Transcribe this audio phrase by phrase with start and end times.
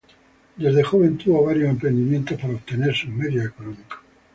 [0.55, 3.99] Desde joven tuvo varios emprendimientos para obtener sus medios económicos.